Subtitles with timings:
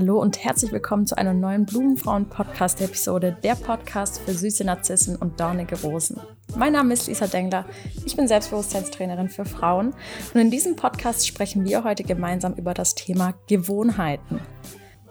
[0.00, 5.74] Hallo und herzlich willkommen zu einer neuen Blumenfrauen-Podcast-Episode, der Podcast für süße Narzissen und dornige
[5.80, 6.20] Rosen.
[6.54, 7.64] Mein Name ist Lisa Dengler,
[8.06, 9.92] ich bin Selbstbewusstseinstrainerin für Frauen
[10.32, 14.38] und in diesem Podcast sprechen wir heute gemeinsam über das Thema Gewohnheiten.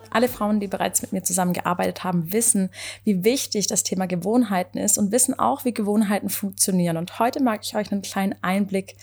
[0.09, 2.69] Alle Frauen, die bereits mit mir zusammengearbeitet haben, wissen,
[3.03, 6.95] wie wichtig das Thema Gewohnheiten ist und wissen auch, wie Gewohnheiten funktionieren.
[6.95, 8.95] Und heute mag ich euch einen kleinen Einblick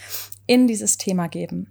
[0.46, 1.70] in dieses Thema geben.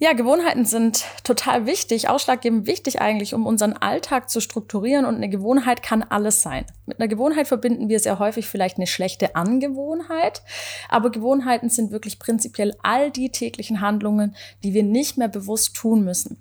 [0.00, 5.04] Ja, Gewohnheiten sind total wichtig, ausschlaggebend wichtig eigentlich, um unseren Alltag zu strukturieren.
[5.04, 6.64] Und eine Gewohnheit kann alles sein.
[6.84, 10.42] Mit einer Gewohnheit verbinden wir sehr häufig vielleicht eine schlechte Angewohnheit.
[10.88, 14.34] Aber Gewohnheiten sind wirklich prinzipiell all die täglichen Handlungen,
[14.64, 16.38] die wir nicht mehr bewusst tun müssen.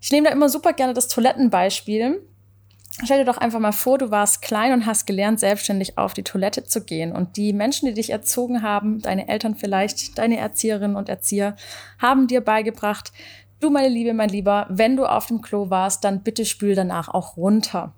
[0.00, 2.22] Ich nehme da immer super gerne das Toilettenbeispiel.
[3.04, 6.22] Stell dir doch einfach mal vor, du warst klein und hast gelernt, selbstständig auf die
[6.22, 7.12] Toilette zu gehen.
[7.12, 11.56] Und die Menschen, die dich erzogen haben, deine Eltern vielleicht, deine Erzieherinnen und Erzieher,
[11.98, 13.12] haben dir beigebracht,
[13.60, 17.08] du meine Liebe, mein Lieber, wenn du auf dem Klo warst, dann bitte spül danach
[17.08, 17.92] auch runter.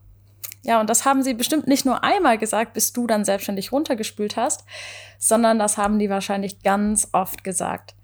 [0.62, 4.36] Ja, und das haben sie bestimmt nicht nur einmal gesagt, bis du dann selbstständig runtergespült
[4.36, 4.64] hast,
[5.18, 7.94] sondern das haben die wahrscheinlich ganz oft gesagt.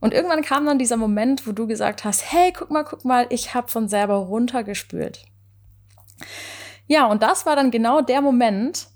[0.00, 3.26] Und irgendwann kam dann dieser Moment, wo du gesagt hast, hey, guck mal, guck mal,
[3.30, 5.29] ich habe von selber runtergespült.
[6.86, 8.88] Ja, und das war dann genau der Moment,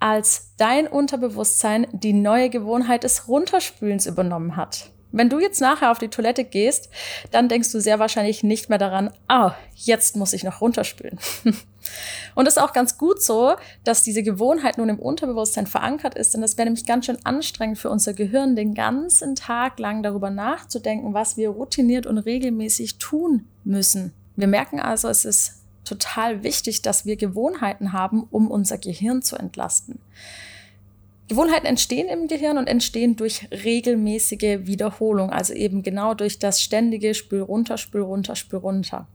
[0.00, 4.90] als dein Unterbewusstsein die neue Gewohnheit des Runterspülens übernommen hat.
[5.12, 6.88] Wenn du jetzt nachher auf die Toilette gehst,
[7.30, 11.18] dann denkst du sehr wahrscheinlich nicht mehr daran, ah, jetzt muss ich noch runterspülen.
[12.34, 16.32] und es ist auch ganz gut so, dass diese Gewohnheit nun im Unterbewusstsein verankert ist,
[16.32, 20.30] denn das wäre nämlich ganz schön anstrengend für unser Gehirn, den ganzen Tag lang darüber
[20.30, 24.14] nachzudenken, was wir routiniert und regelmäßig tun müssen.
[24.34, 29.36] Wir merken also, es ist total wichtig, dass wir Gewohnheiten haben, um unser Gehirn zu
[29.36, 29.98] entlasten.
[31.28, 37.14] Gewohnheiten entstehen im Gehirn und entstehen durch regelmäßige Wiederholung, also eben genau durch das ständige
[37.14, 39.06] Spül runter, Spül runter, Spül runter.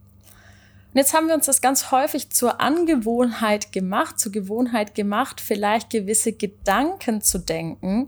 [0.94, 5.92] Und jetzt haben wir uns das ganz häufig zur Angewohnheit gemacht, zur Gewohnheit gemacht, vielleicht
[5.92, 8.08] gewisse Gedanken zu denken.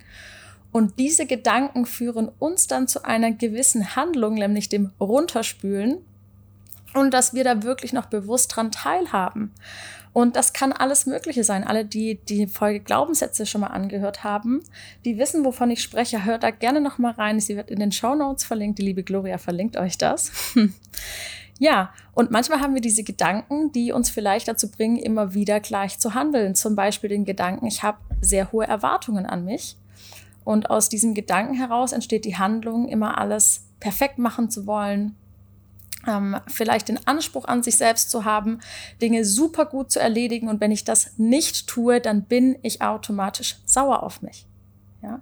[0.71, 5.99] Und diese Gedanken führen uns dann zu einer gewissen Handlung, nämlich dem Runterspülen
[6.93, 9.51] und dass wir da wirklich noch bewusst dran teilhaben.
[10.11, 11.63] Und das kann alles Mögliche sein.
[11.63, 14.61] Alle, die die Folge Glaubenssätze schon mal angehört haben,
[15.05, 16.25] die wissen, wovon ich spreche.
[16.25, 17.39] Hört da gerne noch mal rein.
[17.39, 18.79] Sie wird in den Show Notes verlinkt.
[18.79, 20.31] Die liebe Gloria verlinkt euch das.
[21.59, 25.99] ja, und manchmal haben wir diese Gedanken, die uns vielleicht dazu bringen, immer wieder gleich
[25.99, 26.55] zu handeln.
[26.55, 29.77] Zum Beispiel den Gedanken, ich habe sehr hohe Erwartungen an mich.
[30.43, 35.15] Und aus diesem Gedanken heraus entsteht die Handlung, immer alles perfekt machen zu wollen,
[36.07, 38.59] ähm, vielleicht den Anspruch an sich selbst zu haben,
[39.01, 40.47] Dinge super gut zu erledigen.
[40.47, 44.47] Und wenn ich das nicht tue, dann bin ich automatisch sauer auf mich.
[45.01, 45.21] Ja?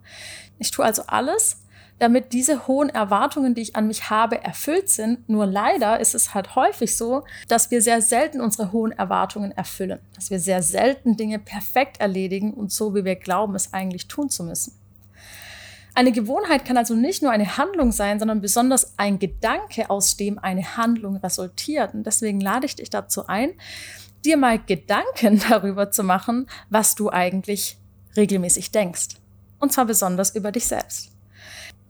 [0.60, 1.64] Ich tue also alles,
[2.00, 5.28] damit diese hohen Erwartungen, die ich an mich habe, erfüllt sind.
[5.28, 10.00] Nur leider ist es halt häufig so, dass wir sehr selten unsere hohen Erwartungen erfüllen,
[10.14, 14.30] dass wir sehr selten Dinge perfekt erledigen und so, wie wir glauben, es eigentlich tun
[14.30, 14.74] zu müssen.
[15.98, 20.38] Eine Gewohnheit kann also nicht nur eine Handlung sein, sondern besonders ein Gedanke, aus dem
[20.38, 21.96] eine Handlung resultiert.
[21.96, 23.54] Und deswegen lade ich dich dazu ein,
[24.24, 27.80] dir mal Gedanken darüber zu machen, was du eigentlich
[28.16, 29.16] regelmäßig denkst.
[29.58, 31.17] Und zwar besonders über dich selbst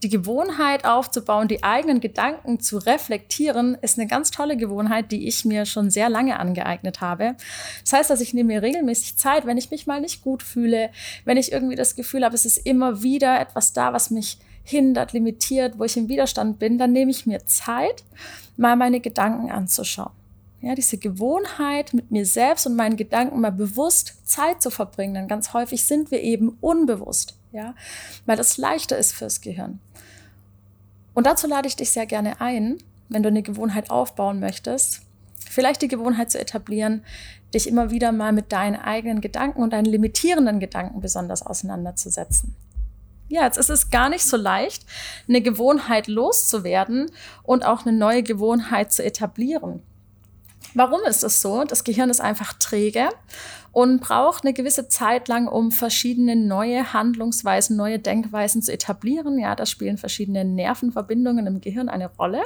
[0.04, 5.44] die Gewohnheit aufzubauen, die eigenen Gedanken zu reflektieren, ist eine ganz tolle Gewohnheit, die ich
[5.46, 7.36] mir schon sehr lange angeeignet habe.
[7.84, 10.92] Das heißt, dass ich nehme mir regelmäßig Zeit, wenn ich mich mal nicht gut fühle,
[11.26, 15.14] wenn ich irgendwie das Gefühl habe, es ist immer wieder etwas da, was mich hindert,
[15.14, 18.04] limitiert, wo ich im Widerstand bin, dann nehme ich mir Zeit,
[18.58, 20.12] mal meine Gedanken anzuschauen.
[20.60, 25.28] Ja, diese Gewohnheit, mit mir selbst und meinen Gedanken mal bewusst Zeit zu verbringen, denn
[25.28, 27.76] ganz häufig sind wir eben unbewusst, ja,
[28.26, 29.80] weil das leichter ist fürs Gehirn.
[31.18, 32.78] Und dazu lade ich dich sehr gerne ein,
[33.10, 35.02] wenn du eine Gewohnheit aufbauen möchtest,
[35.50, 37.04] vielleicht die Gewohnheit zu etablieren,
[37.56, 42.56] dich immer wieder mal mit deinen eigenen Gedanken und deinen limitierenden Gedanken besonders auseinanderzusetzen.
[43.30, 44.86] Ja, jetzt ist es gar nicht so leicht,
[45.28, 47.10] eine Gewohnheit loszuwerden
[47.42, 49.82] und auch eine neue Gewohnheit zu etablieren.
[50.78, 51.64] Warum ist es so?
[51.64, 53.10] Das Gehirn ist einfach träge
[53.72, 59.40] und braucht eine gewisse Zeit lang, um verschiedene neue Handlungsweisen, neue Denkweisen zu etablieren.
[59.40, 62.44] Ja, da spielen verschiedene Nervenverbindungen im Gehirn eine Rolle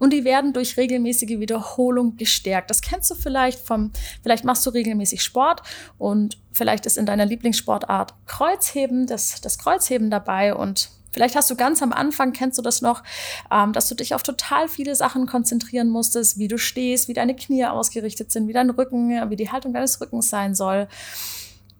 [0.00, 2.70] und die werden durch regelmäßige Wiederholung gestärkt.
[2.70, 3.92] Das kennst du vielleicht vom,
[4.24, 5.62] vielleicht machst du regelmäßig Sport
[5.96, 11.56] und vielleicht ist in deiner Lieblingssportart Kreuzheben, das, das Kreuzheben dabei und Vielleicht hast du
[11.56, 13.02] ganz am Anfang, kennst du das noch,
[13.50, 17.34] ähm, dass du dich auf total viele Sachen konzentrieren musstest, wie du stehst, wie deine
[17.34, 20.88] Knie ausgerichtet sind, wie dein Rücken, wie die Haltung deines Rückens sein soll.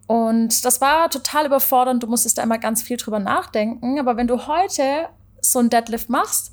[0.06, 2.02] Und das war total überfordernd.
[2.02, 4.00] Du musstest da immer ganz viel drüber nachdenken.
[4.00, 5.08] Aber wenn du heute
[5.40, 6.52] so ein Deadlift machst,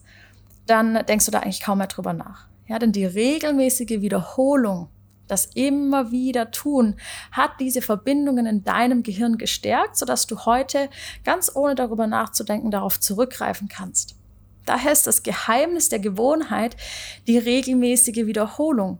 [0.67, 2.45] dann denkst du da eigentlich kaum mehr drüber nach.
[2.67, 4.89] Ja, denn die regelmäßige Wiederholung,
[5.27, 6.95] das immer wieder tun,
[7.31, 10.89] hat diese Verbindungen in deinem Gehirn gestärkt, sodass du heute
[11.23, 14.15] ganz ohne darüber nachzudenken darauf zurückgreifen kannst.
[14.65, 16.75] Daher ist das Geheimnis der Gewohnheit
[17.25, 18.99] die regelmäßige Wiederholung.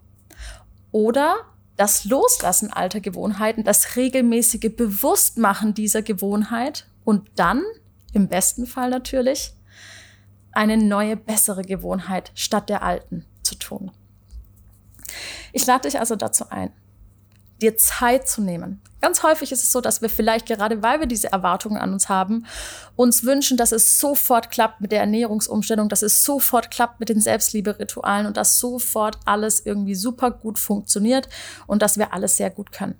[0.91, 1.35] Oder
[1.75, 7.63] das Loslassen alter Gewohnheiten, das regelmäßige Bewusstmachen dieser Gewohnheit und dann,
[8.13, 9.53] im besten Fall natürlich,
[10.53, 13.91] eine neue, bessere Gewohnheit statt der alten zu tun.
[15.57, 16.71] Ich lade dich also dazu ein,
[17.63, 18.79] dir Zeit zu nehmen.
[19.01, 22.09] Ganz häufig ist es so, dass wir vielleicht gerade, weil wir diese Erwartungen an uns
[22.09, 22.45] haben,
[22.95, 27.19] uns wünschen, dass es sofort klappt mit der Ernährungsumstellung, dass es sofort klappt mit den
[27.19, 31.27] Selbstliebe-Ritualen und dass sofort alles irgendwie super gut funktioniert
[31.65, 32.93] und dass wir alles sehr gut können.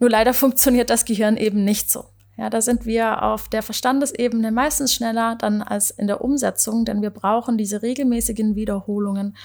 [0.00, 2.06] Nur leider funktioniert das Gehirn eben nicht so.
[2.38, 7.02] Ja, da sind wir auf der Verstandesebene meistens schneller dann als in der Umsetzung, denn
[7.02, 9.36] wir brauchen diese regelmäßigen Wiederholungen,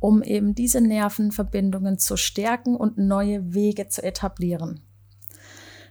[0.00, 4.82] um eben diese Nervenverbindungen zu stärken und neue Wege zu etablieren.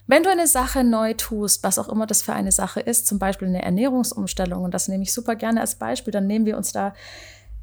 [0.07, 3.19] Wenn du eine Sache neu tust, was auch immer das für eine Sache ist, zum
[3.19, 6.71] Beispiel eine Ernährungsumstellung, und das nehme ich super gerne als Beispiel, dann nehmen wir uns
[6.71, 6.95] da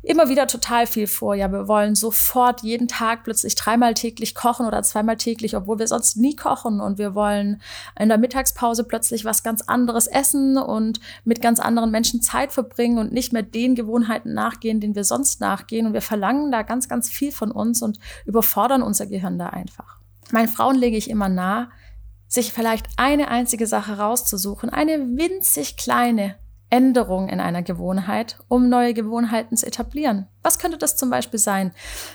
[0.07, 1.35] immer wieder total viel vor.
[1.35, 5.89] Ja, wir wollen sofort jeden Tag plötzlich dreimal täglich kochen oder zweimal täglich, obwohl wir
[5.89, 6.81] sonst nie kochen.
[6.81, 7.61] Und wir wollen
[7.99, 12.99] in der Mittagspause plötzlich was ganz anderes essen und mit ganz anderen Menschen Zeit verbringen
[12.99, 15.87] und nicht mehr den Gewohnheiten nachgehen, denen wir sonst nachgehen.
[15.87, 19.99] Und wir verlangen da ganz, ganz viel von uns und überfordern unser Gehirn da einfach.
[20.31, 21.71] Meinen Frauen lege ich immer nah,
[22.29, 26.37] sich vielleicht eine einzige Sache rauszusuchen, eine winzig kleine,
[26.69, 30.27] Änderung in einer Gewohnheit, um neue Gewohnheiten zu etablieren.
[30.43, 31.73] Was könnte das zum Beispiel sein?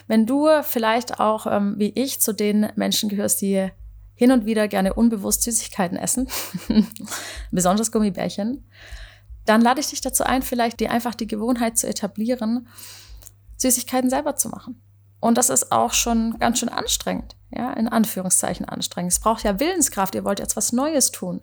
[0.07, 3.69] Wenn du vielleicht auch, ähm, wie ich, zu den Menschen gehörst, die
[4.15, 6.27] hin und wieder gerne unbewusst Süßigkeiten essen,
[7.51, 8.67] besonders Gummibärchen,
[9.45, 12.67] dann lade ich dich dazu ein, vielleicht dir einfach die Gewohnheit zu etablieren,
[13.57, 14.81] Süßigkeiten selber zu machen.
[15.21, 19.13] Und das ist auch schon ganz schön anstrengend, ja, in Anführungszeichen anstrengend.
[19.13, 21.41] Es braucht ja Willenskraft, ihr wollt jetzt was Neues tun.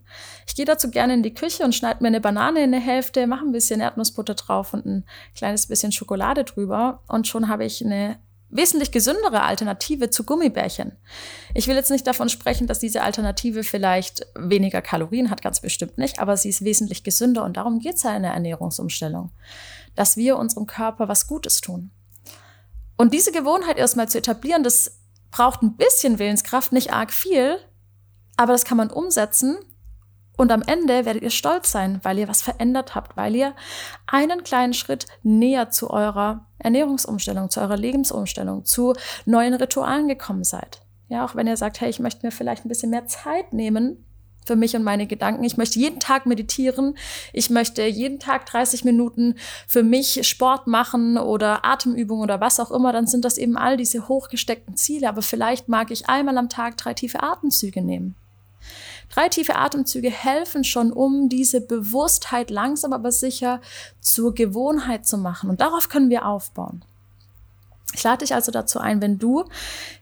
[0.49, 3.29] Ich gehe dazu gerne in die Küche und schneide mir eine Banane in der Hälfte,
[3.29, 5.05] mache ein bisschen Erdnussbutter drauf und ein
[5.37, 8.19] kleines bisschen Schokolade drüber und schon habe ich eine
[8.51, 10.93] wesentlich gesündere Alternative zu Gummibärchen.
[11.55, 15.99] Ich will jetzt nicht davon sprechen, dass diese Alternative vielleicht weniger Kalorien hat, ganz bestimmt
[15.99, 19.31] nicht, aber sie ist wesentlich gesünder und darum geht es ja in der Ernährungsumstellung,
[19.95, 21.93] dass wir unserem Körper was Gutes tun.
[22.99, 25.01] Und diese Gewohnheit erstmal zu etablieren, das
[25.31, 27.59] braucht ein bisschen Willenskraft, nicht arg viel,
[28.37, 29.57] aber das kann man umsetzen.
[30.37, 33.55] Und am Ende werdet ihr stolz sein, weil ihr was verändert habt, weil ihr
[34.07, 40.83] einen kleinen Schritt näher zu eurer Ernährungsumstellung, zu eurer Lebensumstellung, zu neuen Ritualen gekommen seid.
[41.09, 44.05] Ja, auch wenn ihr sagt, hey, ich möchte mir vielleicht ein bisschen mehr Zeit nehmen,
[44.49, 45.45] für mich und meine Gedanken.
[45.45, 46.97] Ich möchte jeden Tag meditieren.
[47.33, 49.37] Ich möchte jeden Tag 30 Minuten
[49.69, 52.93] für mich Sport machen oder Atemübungen oder was auch immer.
[52.93, 55.09] Dann sind das eben all diese hochgesteckten Ziele.
[55.09, 58.17] Aber vielleicht mag ich einmal am Tag drei tiefe Atemzüge nehmen.
[59.11, 63.61] Drei tiefe Atemzüge helfen schon, um diese Bewusstheit langsam aber sicher
[64.01, 65.51] zur Gewohnheit zu machen.
[65.51, 66.85] Und darauf können wir aufbauen.
[67.95, 69.45] Ich lade dich also dazu ein, wenn du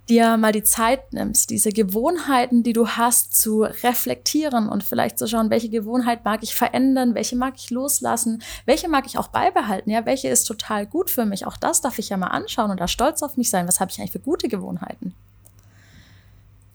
[0.08, 5.28] dir mal die Zeit nimmst, diese Gewohnheiten, die du hast, zu reflektieren und vielleicht zu
[5.28, 9.90] schauen, welche Gewohnheit mag ich verändern, welche mag ich loslassen, welche mag ich auch beibehalten,
[9.90, 11.46] ja, welche ist total gut für mich.
[11.46, 13.68] Auch das darf ich ja mal anschauen und da stolz auf mich sein.
[13.68, 15.14] Was habe ich eigentlich für gute Gewohnheiten?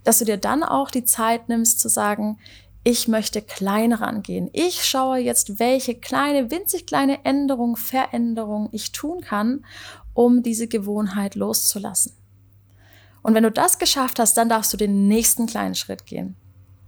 [0.06, 2.40] Dass du dir dann auch die Zeit nimmst zu sagen,
[2.84, 4.50] ich möchte klein rangehen.
[4.54, 9.64] Ich schaue jetzt, welche kleine, winzig kleine Änderung, Veränderung ich tun kann,
[10.14, 12.14] um diese Gewohnheit loszulassen.
[13.24, 16.36] Und wenn du das geschafft hast, dann darfst du den nächsten kleinen Schritt gehen.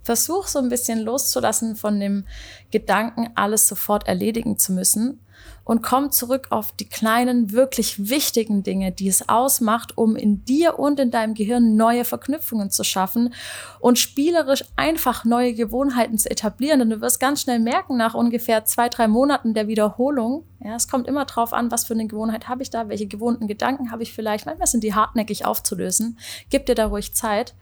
[0.04, 2.24] Versuch so ein bisschen loszulassen von dem
[2.70, 5.20] Gedanken, alles sofort erledigen zu müssen
[5.64, 10.78] und komm zurück auf die kleinen, wirklich wichtigen Dinge, die es ausmacht, um in dir
[10.78, 13.32] und in deinem Gehirn neue Verknüpfungen zu schaffen
[13.80, 16.80] und spielerisch einfach neue Gewohnheiten zu etablieren.
[16.80, 20.88] Denn du wirst ganz schnell merken, nach ungefähr zwei, drei Monaten der Wiederholung, ja, es
[20.88, 24.02] kommt immer drauf an, was für eine Gewohnheit habe ich da, welche gewohnten Gedanken habe
[24.02, 24.46] ich vielleicht.
[24.46, 26.18] Manchmal sind die hartnäckig aufzulösen.
[26.50, 27.54] Gib dir da ruhig Zeit.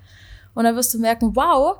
[0.55, 1.79] Und dann wirst du merken, wow,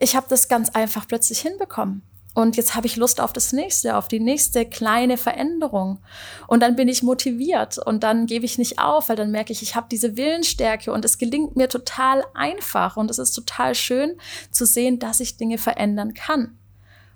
[0.00, 2.02] ich habe das ganz einfach plötzlich hinbekommen.
[2.32, 5.98] Und jetzt habe ich Lust auf das nächste, auf die nächste kleine Veränderung.
[6.46, 9.62] Und dann bin ich motiviert und dann gebe ich nicht auf, weil dann merke ich,
[9.62, 12.96] ich habe diese Willensstärke und es gelingt mir total einfach.
[12.96, 14.16] Und es ist total schön
[14.50, 16.56] zu sehen, dass ich Dinge verändern kann.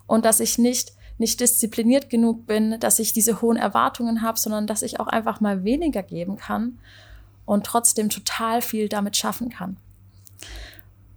[0.06, 4.66] Und dass ich nicht, nicht diszipliniert genug bin, dass ich diese hohen Erwartungen habe, sondern
[4.66, 6.80] dass ich auch einfach mal weniger geben kann
[7.46, 9.76] und trotzdem total viel damit schaffen kann.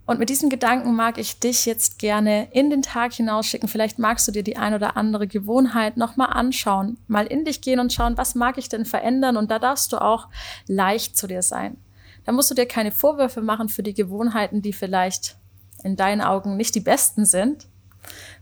[0.08, 3.68] Und mit diesen Gedanken mag ich dich jetzt gerne in den Tag hinausschicken.
[3.68, 7.78] Vielleicht magst du dir die ein oder andere Gewohnheit nochmal anschauen, mal in dich gehen
[7.78, 9.36] und schauen, was mag ich denn verändern?
[9.36, 10.28] Und da darfst du auch
[10.66, 11.76] leicht zu dir sein.
[12.24, 15.36] Da musst du dir keine Vorwürfe machen für die Gewohnheiten, die vielleicht
[15.84, 17.66] in deinen Augen nicht die besten sind,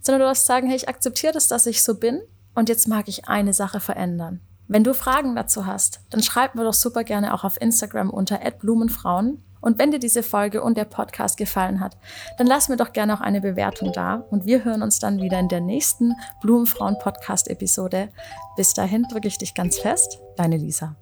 [0.01, 2.23] sondern du darfst sagen, hey, ich akzeptiere das, dass ich so bin
[2.55, 4.39] und jetzt mag ich eine Sache verändern.
[4.69, 8.39] Wenn du Fragen dazu hast, dann schreib mir doch super gerne auch auf Instagram unter
[8.39, 11.99] @blumenfrauen und wenn dir diese Folge und der Podcast gefallen hat,
[12.39, 14.25] dann lass mir doch gerne auch eine Bewertung da.
[14.31, 18.11] Und wir hören uns dann wieder in der nächsten Blumenfrauen Podcast Episode.
[18.57, 20.21] Bis dahin drücke ich dich ganz fest.
[20.37, 20.95] Deine Lisa.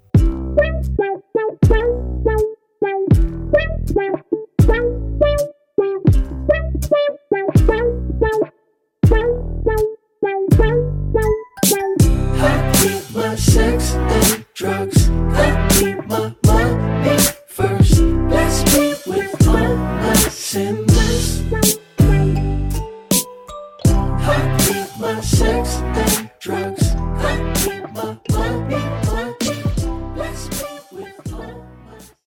[13.36, 15.03] sex and drugs.